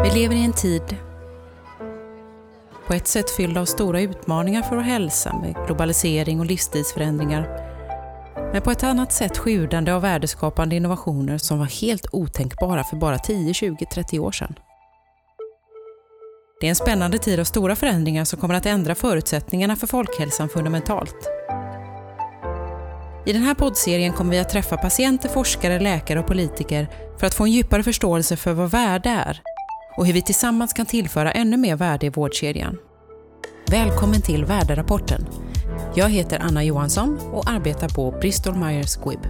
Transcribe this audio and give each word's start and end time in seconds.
Vi 0.00 0.10
lever 0.10 0.34
i 0.36 0.44
en 0.44 0.52
tid 0.52 0.96
på 2.86 2.94
ett 2.94 3.06
sätt 3.06 3.30
fylld 3.30 3.58
av 3.58 3.64
stora 3.64 4.00
utmaningar 4.00 4.62
för 4.62 4.76
vår 4.76 4.82
hälsa 4.82 5.36
med 5.42 5.66
globalisering 5.66 6.40
och 6.40 6.46
livsstilsförändringar. 6.46 7.42
Men 8.52 8.62
på 8.62 8.70
ett 8.70 8.82
annat 8.82 9.12
sätt 9.12 9.38
sjudande 9.38 9.92
av 9.92 10.02
värdeskapande 10.02 10.76
innovationer 10.76 11.38
som 11.38 11.58
var 11.58 11.66
helt 11.66 12.06
otänkbara 12.12 12.84
för 12.84 12.96
bara 12.96 13.18
10, 13.18 13.54
20, 13.54 13.86
30 13.86 14.18
år 14.18 14.32
sedan. 14.32 14.54
Det 16.60 16.66
är 16.66 16.70
en 16.70 16.76
spännande 16.76 17.18
tid 17.18 17.40
av 17.40 17.44
stora 17.44 17.76
förändringar 17.76 18.24
som 18.24 18.40
kommer 18.40 18.54
att 18.54 18.66
ändra 18.66 18.94
förutsättningarna 18.94 19.76
för 19.76 19.86
folkhälsan 19.86 20.48
fundamentalt. 20.48 21.30
I 23.26 23.32
den 23.32 23.42
här 23.42 23.54
poddserien 23.54 24.12
kommer 24.12 24.30
vi 24.30 24.38
att 24.38 24.48
träffa 24.48 24.76
patienter, 24.76 25.28
forskare, 25.28 25.80
läkare 25.80 26.20
och 26.20 26.26
politiker 26.26 26.88
för 27.18 27.26
att 27.26 27.34
få 27.34 27.44
en 27.44 27.50
djupare 27.50 27.82
förståelse 27.82 28.36
för 28.36 28.52
vad 28.52 28.70
värde 28.70 29.08
är 29.08 29.42
och 29.96 30.06
hur 30.06 30.12
vi 30.12 30.22
tillsammans 30.22 30.72
kan 30.72 30.86
tillföra 30.86 31.32
ännu 31.32 31.56
mer 31.56 31.76
värde 31.76 32.06
i 32.06 32.08
vårdkedjan. 32.08 32.78
Välkommen 33.70 34.22
till 34.22 34.44
Värderapporten. 34.44 35.26
Jag 35.94 36.08
heter 36.08 36.38
Anna 36.38 36.64
Johansson 36.64 37.18
och 37.32 37.50
arbetar 37.50 37.88
på 37.88 38.10
Bristol 38.10 38.54
Myers 38.54 38.96
Squibb. 38.96 39.26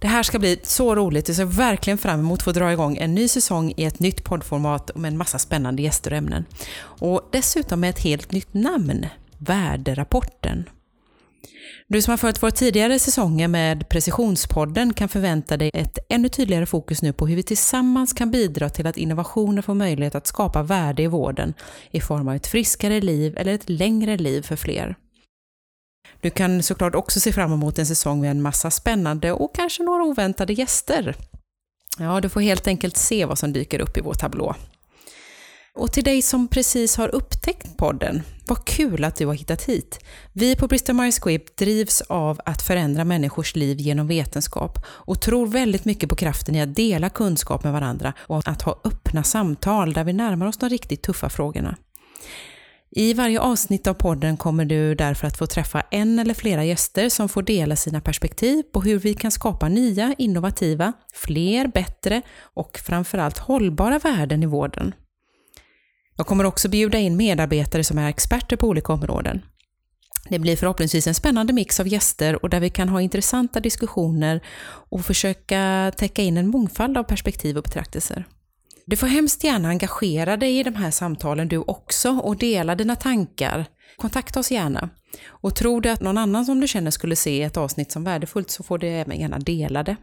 Det 0.00 0.08
här 0.08 0.22
ska 0.22 0.38
bli 0.38 0.60
så 0.62 0.94
roligt. 0.94 1.28
Jag 1.28 1.36
ser 1.36 1.44
verkligen 1.44 1.98
fram 1.98 2.20
emot 2.20 2.38
att 2.38 2.44
få 2.44 2.52
dra 2.52 2.72
igång 2.72 2.96
en 2.96 3.14
ny 3.14 3.28
säsong 3.28 3.74
i 3.76 3.84
ett 3.84 4.00
nytt 4.00 4.24
poddformat 4.24 4.90
med 4.96 5.12
en 5.12 5.18
massa 5.18 5.38
spännande 5.38 5.82
gäster 5.82 6.10
och 6.10 6.16
ämnen. 6.16 6.44
Och 6.80 7.28
dessutom 7.32 7.80
med 7.80 7.90
ett 7.90 8.02
helt 8.02 8.32
nytt 8.32 8.54
namn, 8.54 9.06
Värderapporten. 9.38 10.64
Du 11.86 12.02
som 12.02 12.10
har 12.12 12.18
följt 12.18 12.42
våra 12.42 12.50
tidigare 12.50 12.98
säsonger 12.98 13.48
med 13.48 13.88
Precisionspodden 13.88 14.92
kan 14.92 15.08
förvänta 15.08 15.56
dig 15.56 15.70
ett 15.74 15.98
ännu 16.08 16.28
tydligare 16.28 16.66
fokus 16.66 17.02
nu 17.02 17.12
på 17.12 17.26
hur 17.26 17.36
vi 17.36 17.42
tillsammans 17.42 18.12
kan 18.12 18.30
bidra 18.30 18.68
till 18.68 18.86
att 18.86 18.96
innovationer 18.96 19.62
får 19.62 19.74
möjlighet 19.74 20.14
att 20.14 20.26
skapa 20.26 20.62
värde 20.62 21.02
i 21.02 21.06
vården 21.06 21.54
i 21.90 22.00
form 22.00 22.28
av 22.28 22.34
ett 22.34 22.46
friskare 22.46 23.00
liv 23.00 23.34
eller 23.38 23.54
ett 23.54 23.68
längre 23.68 24.16
liv 24.16 24.42
för 24.42 24.56
fler. 24.56 24.96
Du 26.20 26.30
kan 26.30 26.62
såklart 26.62 26.94
också 26.94 27.20
se 27.20 27.32
fram 27.32 27.52
emot 27.52 27.78
en 27.78 27.86
säsong 27.86 28.20
med 28.20 28.30
en 28.30 28.42
massa 28.42 28.70
spännande 28.70 29.32
och 29.32 29.54
kanske 29.54 29.82
några 29.82 30.02
oväntade 30.02 30.52
gäster. 30.52 31.16
Ja, 31.98 32.20
du 32.20 32.28
får 32.28 32.40
helt 32.40 32.66
enkelt 32.66 32.96
se 32.96 33.24
vad 33.24 33.38
som 33.38 33.52
dyker 33.52 33.80
upp 33.80 33.96
i 33.96 34.00
vår 34.00 34.14
tablå. 34.14 34.54
Och 35.74 35.92
till 35.92 36.04
dig 36.04 36.22
som 36.22 36.48
precis 36.48 36.96
har 36.96 37.14
upptäckt 37.14 37.76
podden, 37.76 38.22
vad 38.46 38.64
kul 38.64 39.04
att 39.04 39.16
du 39.16 39.26
har 39.26 39.34
hittat 39.34 39.62
hit. 39.62 39.98
Vi 40.32 40.56
på 40.56 40.68
Bristol 40.68 40.96
Myers 40.96 41.20
Squibb 41.20 41.42
drivs 41.58 42.00
av 42.00 42.40
att 42.44 42.62
förändra 42.62 43.04
människors 43.04 43.56
liv 43.56 43.80
genom 43.80 44.06
vetenskap 44.06 44.78
och 44.86 45.20
tror 45.20 45.46
väldigt 45.46 45.84
mycket 45.84 46.08
på 46.08 46.16
kraften 46.16 46.54
i 46.54 46.60
att 46.60 46.74
dela 46.74 47.10
kunskap 47.10 47.64
med 47.64 47.72
varandra 47.72 48.12
och 48.18 48.48
att 48.48 48.62
ha 48.62 48.80
öppna 48.84 49.22
samtal 49.22 49.92
där 49.92 50.04
vi 50.04 50.12
närmar 50.12 50.46
oss 50.46 50.56
de 50.56 50.68
riktigt 50.68 51.02
tuffa 51.02 51.28
frågorna. 51.28 51.76
I 52.90 53.14
varje 53.14 53.40
avsnitt 53.40 53.86
av 53.86 53.94
podden 53.94 54.36
kommer 54.36 54.64
du 54.64 54.94
därför 54.94 55.26
att 55.26 55.38
få 55.38 55.46
träffa 55.46 55.80
en 55.90 56.18
eller 56.18 56.34
flera 56.34 56.64
gäster 56.64 57.08
som 57.08 57.28
får 57.28 57.42
dela 57.42 57.76
sina 57.76 58.00
perspektiv 58.00 58.62
på 58.72 58.80
hur 58.80 58.98
vi 58.98 59.14
kan 59.14 59.30
skapa 59.30 59.68
nya, 59.68 60.14
innovativa, 60.18 60.92
fler, 61.12 61.66
bättre 61.66 62.22
och 62.54 62.78
framförallt 62.86 63.38
hållbara 63.38 63.98
värden 63.98 64.42
i 64.42 64.46
vården. 64.46 64.94
Jag 66.16 66.26
kommer 66.26 66.44
också 66.44 66.68
bjuda 66.68 66.98
in 66.98 67.16
medarbetare 67.16 67.84
som 67.84 67.98
är 67.98 68.08
experter 68.08 68.56
på 68.56 68.68
olika 68.68 68.92
områden. 68.92 69.42
Det 70.28 70.38
blir 70.38 70.56
förhoppningsvis 70.56 71.06
en 71.06 71.14
spännande 71.14 71.52
mix 71.52 71.80
av 71.80 71.88
gäster 71.88 72.42
och 72.42 72.50
där 72.50 72.60
vi 72.60 72.70
kan 72.70 72.88
ha 72.88 73.00
intressanta 73.00 73.60
diskussioner 73.60 74.40
och 74.90 75.04
försöka 75.04 75.92
täcka 75.96 76.22
in 76.22 76.36
en 76.36 76.48
mångfald 76.48 76.98
av 76.98 77.02
perspektiv 77.02 77.56
och 77.56 77.62
betraktelser. 77.62 78.24
Du 78.86 78.96
får 78.96 79.06
hemskt 79.06 79.44
gärna 79.44 79.68
engagera 79.68 80.36
dig 80.36 80.58
i 80.58 80.62
de 80.62 80.74
här 80.74 80.90
samtalen 80.90 81.48
du 81.48 81.58
också 81.58 82.10
och 82.10 82.36
dela 82.36 82.74
dina 82.74 82.96
tankar. 82.96 83.66
Kontakta 83.96 84.40
oss 84.40 84.50
gärna. 84.50 84.88
Och 85.26 85.54
tror 85.54 85.80
du 85.80 85.88
att 85.88 86.00
någon 86.00 86.18
annan 86.18 86.44
som 86.44 86.60
du 86.60 86.68
känner 86.68 86.90
skulle 86.90 87.16
se 87.16 87.42
ett 87.42 87.56
avsnitt 87.56 87.92
som 87.92 88.04
värdefullt 88.04 88.50
så 88.50 88.62
får 88.62 88.78
du 88.78 88.88
även 88.88 89.20
gärna 89.20 89.38
dela 89.38 89.82
det. 89.82 89.96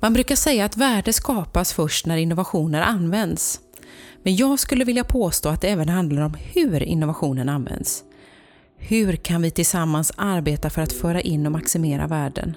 Man 0.00 0.12
brukar 0.12 0.36
säga 0.36 0.64
att 0.64 0.76
värde 0.76 1.12
skapas 1.12 1.72
först 1.72 2.06
när 2.06 2.16
innovationer 2.16 2.80
används. 2.80 3.60
Men 4.22 4.36
jag 4.36 4.58
skulle 4.58 4.84
vilja 4.84 5.04
påstå 5.04 5.48
att 5.48 5.60
det 5.60 5.68
även 5.68 5.88
handlar 5.88 6.22
om 6.22 6.34
hur 6.54 6.82
innovationen 6.82 7.48
används. 7.48 8.04
Hur 8.78 9.16
kan 9.16 9.42
vi 9.42 9.50
tillsammans 9.50 10.12
arbeta 10.16 10.70
för 10.70 10.82
att 10.82 10.92
föra 10.92 11.20
in 11.20 11.46
och 11.46 11.52
maximera 11.52 12.06
värden? 12.06 12.56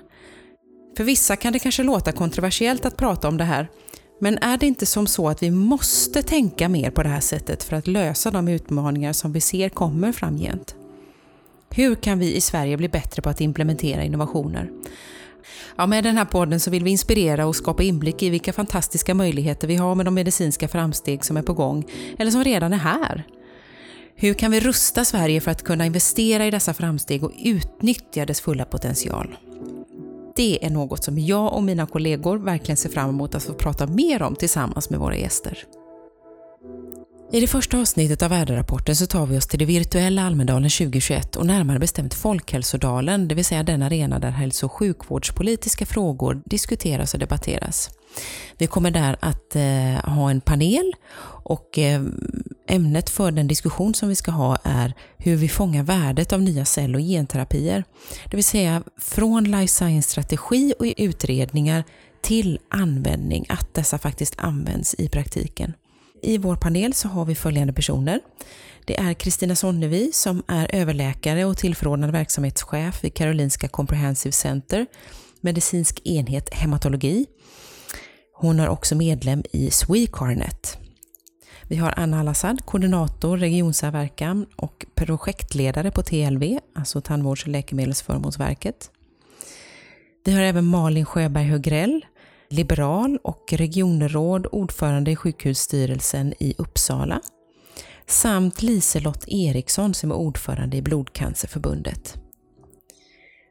För 0.98 1.04
vissa 1.04 1.36
kan 1.36 1.54
det 1.54 1.60
kanske 1.60 1.84
låta 1.84 2.12
kontroversiellt 2.12 2.86
att 2.86 2.98
prata 2.98 3.28
om 3.28 3.38
det 3.38 3.44
här, 3.44 3.68
men 4.20 4.38
är 4.38 4.58
det 4.58 4.68
inte 4.68 4.86
som 4.86 5.08
så 5.08 5.30
att 5.30 5.44
vi 5.44 5.52
måste 5.52 6.24
tänka 6.24 6.70
mer 6.70 6.92
på 6.92 7.04
det 7.04 7.10
här 7.10 7.20
sättet 7.20 7.64
för 7.64 7.76
att 7.76 7.88
lösa 7.88 8.32
de 8.32 8.48
utmaningar 8.48 9.14
som 9.14 9.34
vi 9.34 9.42
ser 9.42 9.70
kommer 9.70 10.12
framgent? 10.12 10.76
Hur 11.70 11.96
kan 11.96 12.20
vi 12.20 12.36
i 12.36 12.42
Sverige 12.42 12.78
bli 12.78 12.90
bättre 12.90 13.22
på 13.22 13.30
att 13.30 13.42
implementera 13.42 14.04
innovationer? 14.04 14.70
Ja, 15.78 15.86
med 15.88 16.04
den 16.04 16.18
här 16.18 16.26
podden 16.26 16.60
så 16.60 16.72
vill 16.72 16.84
vi 16.84 16.92
inspirera 16.92 17.46
och 17.46 17.56
skapa 17.56 17.84
inblick 17.84 18.24
i 18.24 18.30
vilka 18.30 18.54
fantastiska 18.54 19.14
möjligheter 19.14 19.68
vi 19.68 19.76
har 19.76 19.96
med 19.96 20.06
de 20.06 20.14
medicinska 20.14 20.68
framsteg 20.68 21.26
som 21.26 21.38
är 21.38 21.42
på 21.42 21.54
gång 21.54 21.86
eller 22.20 22.32
som 22.32 22.44
redan 22.44 22.74
är 22.74 22.78
här. 22.78 23.24
Hur 24.16 24.34
kan 24.34 24.52
vi 24.52 24.60
rusta 24.60 25.06
Sverige 25.06 25.42
för 25.42 25.52
att 25.52 25.64
kunna 25.64 25.86
investera 25.86 26.48
i 26.48 26.52
dessa 26.52 26.74
framsteg 26.74 27.24
och 27.24 27.32
utnyttja 27.44 28.26
dess 28.26 28.42
fulla 28.42 28.66
potential? 28.66 29.36
Det 30.36 30.66
är 30.66 30.70
något 30.70 31.04
som 31.04 31.20
jag 31.20 31.54
och 31.54 31.64
mina 31.64 31.86
kollegor 31.86 32.38
verkligen 32.38 32.78
ser 32.78 32.90
fram 32.90 33.10
emot 33.10 33.36
att 33.36 33.44
få 33.44 33.54
prata 33.54 33.88
mer 33.88 34.22
om 34.22 34.36
tillsammans 34.36 34.90
med 34.90 35.00
våra 35.00 35.18
gäster. 35.18 35.58
I 37.34 37.42
det 37.42 37.48
första 37.48 37.78
avsnittet 37.78 38.22
av 38.22 38.30
värderapporten 38.30 38.96
så 38.96 39.06
tar 39.06 39.26
vi 39.26 39.38
oss 39.38 39.48
till 39.48 39.60
det 39.60 39.66
virtuella 39.66 40.24
Almedalen 40.24 40.70
2021 40.70 41.36
och 41.36 41.46
närmare 41.46 41.80
bestämt 41.80 42.14
Folkhälsodalen, 42.14 43.28
det 43.28 43.36
vill 43.36 43.46
säga 43.46 43.64
den 43.64 43.82
arena 43.82 44.20
där 44.20 44.32
hälso 44.32 44.66
och 44.66 44.72
sjukvårdspolitiska 44.72 45.86
frågor 45.86 46.42
diskuteras 46.46 47.14
och 47.14 47.20
debatteras. 47.20 47.90
Vi 48.58 48.68
kommer 48.68 48.92
där 48.92 49.18
att 49.20 49.56
eh, 49.56 50.12
ha 50.14 50.30
en 50.30 50.42
panel 50.42 50.94
och 51.26 51.80
eh, 51.80 52.02
ämnet 52.68 53.10
för 53.10 53.32
den 53.32 53.48
diskussion 53.48 53.94
som 53.94 54.10
vi 54.10 54.16
ska 54.16 54.32
ha 54.32 54.58
är 54.64 54.94
hur 55.18 55.36
vi 55.36 55.50
fångar 55.50 55.84
värdet 55.84 56.34
av 56.34 56.42
nya 56.42 56.66
cell 56.66 56.96
och 56.96 57.02
genterapier. 57.02 57.84
Det 58.26 58.38
vill 58.38 58.46
säga 58.46 58.84
från 58.98 59.44
life 59.44 59.74
science-strategi 59.74 60.74
och 60.80 60.86
utredningar 60.98 61.84
till 62.22 62.60
användning, 62.70 63.46
att 63.50 63.74
dessa 63.74 63.98
faktiskt 63.98 64.36
används 64.38 64.96
i 64.98 65.10
praktiken. 65.10 65.74
I 66.24 66.38
vår 66.38 66.56
panel 66.56 66.94
så 66.94 67.08
har 67.08 67.26
vi 67.26 67.36
följande 67.36 67.74
personer. 67.74 68.20
Det 68.86 69.00
är 69.00 69.14
Kristina 69.14 69.56
Sonnevi 69.56 70.12
som 70.14 70.44
är 70.48 70.76
överläkare 70.76 71.46
och 71.46 71.58
tillförordnad 71.58 72.12
verksamhetschef 72.12 73.04
vid 73.04 73.14
Karolinska 73.14 73.68
Comprehensive 73.68 74.32
Center, 74.34 74.86
medicinsk 75.42 76.02
enhet 76.08 76.54
hematologi. 76.54 77.26
Hon 78.34 78.60
är 78.60 78.70
också 78.70 78.96
medlem 78.96 79.44
i 79.52 79.72
Swecarnet. 79.72 80.78
Vi 81.68 81.76
har 81.76 81.94
Anna 81.98 82.20
Alassad, 82.20 82.66
koordinator 82.66 83.38
regionsamverkan 83.38 84.46
och 84.56 84.86
projektledare 84.96 85.92
på 85.92 86.04
TLV, 86.04 86.60
alltså 86.76 87.02
Tandvårds 87.02 87.44
och 87.44 87.50
läkemedelsförmånsverket. 87.50 88.92
Vi 90.26 90.32
har 90.32 90.42
även 90.42 90.66
Malin 90.66 91.06
Sjöberg 91.06 91.46
Högrell, 91.46 92.06
liberal 92.54 93.20
och 93.24 93.54
regionråd, 93.54 94.48
ordförande 94.52 95.12
i 95.12 95.16
sjukhusstyrelsen 95.16 96.34
i 96.40 96.56
Uppsala. 96.58 97.22
Samt 98.08 98.62
Liselott 98.62 99.24
Eriksson 99.28 99.94
som 99.94 100.12
är 100.12 100.16
ordförande 100.16 100.78
i 100.78 100.82
Blodcancerförbundet. 100.82 102.23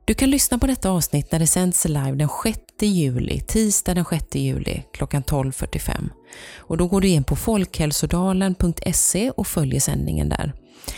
Du 0.04 0.14
kan 0.14 0.30
lyssna 0.30 0.58
på 0.58 0.66
detta 0.66 0.90
avsnitt 0.90 1.32
när 1.32 1.38
det 1.38 1.46
sänds 1.46 1.84
live 1.84 2.12
den 2.12 2.28
6 2.44 2.58
juli, 2.80 3.40
tisdag 3.40 3.94
den 3.94 4.04
6 4.04 4.24
juli 4.34 4.82
klockan 4.92 5.22
12.45. 5.22 6.08
Och 6.56 6.76
då 6.76 6.86
går 6.86 7.00
du 7.00 7.08
in 7.08 7.24
på 7.24 7.36
folkhälsodalen.se 7.36 9.30
och 9.30 9.46
följer 9.46 9.80
sändningen 9.80 10.28
där. 10.28 10.52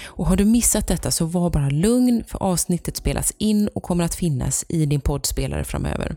Och 0.05 0.27
har 0.27 0.37
du 0.37 0.45
missat 0.45 0.89
detta 0.89 1.11
så 1.11 1.27
var 1.27 1.51
bara 1.51 1.71
lugn 1.71 2.25
för 2.27 2.43
avsnittet 2.43 2.97
spelas 2.97 3.33
in 3.39 3.69
och 3.69 3.83
kommer 3.83 4.05
att 4.05 4.15
finnas 4.15 4.65
i 4.69 4.87
din 4.87 5.01
poddspelare 5.01 5.65
framöver. 5.65 6.17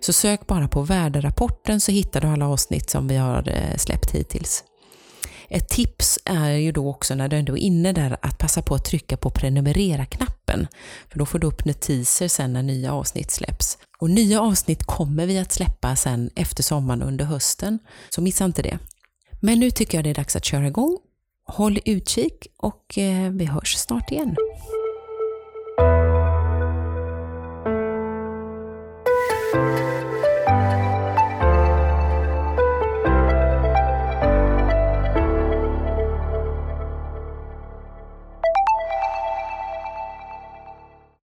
Så 0.00 0.12
sök 0.12 0.46
bara 0.46 0.68
på 0.68 0.82
värderapporten 0.82 1.80
så 1.80 1.92
hittar 1.92 2.20
du 2.20 2.26
alla 2.26 2.48
avsnitt 2.48 2.90
som 2.90 3.08
vi 3.08 3.16
har 3.16 3.48
eh, 3.48 3.76
släppt 3.76 4.10
hittills. 4.10 4.64
Ett 5.48 5.68
tips 5.68 6.18
är 6.24 6.50
ju 6.50 6.72
då 6.72 6.90
också 6.90 7.14
när 7.14 7.28
du 7.28 7.36
ändå 7.36 7.56
är 7.56 7.60
inne 7.60 7.92
där 7.92 8.16
att 8.22 8.38
passa 8.38 8.62
på 8.62 8.74
att 8.74 8.84
trycka 8.84 9.16
på 9.16 9.30
prenumerera-knappen. 9.30 10.35
För 11.08 11.18
då 11.18 11.26
får 11.26 11.38
du 11.38 11.46
upp 11.46 11.64
notiser 11.64 12.28
sen 12.28 12.52
när 12.52 12.62
nya 12.62 12.92
avsnitt 12.92 13.30
släpps. 13.30 13.78
Och 13.98 14.10
nya 14.10 14.40
avsnitt 14.40 14.84
kommer 14.84 15.26
vi 15.26 15.38
att 15.38 15.52
släppa 15.52 15.96
sen 15.96 16.30
efter 16.34 16.62
sommaren 16.62 17.02
under 17.02 17.24
hösten. 17.24 17.78
Så 18.10 18.20
missa 18.20 18.44
inte 18.44 18.62
det. 18.62 18.78
Men 19.40 19.60
nu 19.60 19.70
tycker 19.70 19.98
jag 19.98 20.04
det 20.04 20.10
är 20.10 20.14
dags 20.14 20.36
att 20.36 20.44
köra 20.44 20.66
igång 20.66 20.98
Håll 21.48 21.78
utkik 21.84 22.46
och 22.56 22.98
eh, 22.98 23.30
vi 23.30 23.44
hörs 23.44 23.76
snart 23.76 24.12
igen. 24.12 24.36